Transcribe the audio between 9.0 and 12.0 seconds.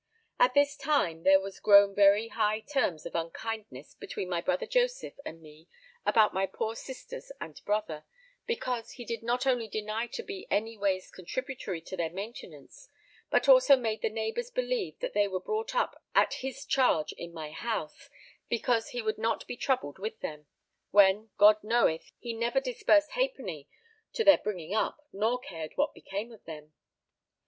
did not only deny to be any ways contributory to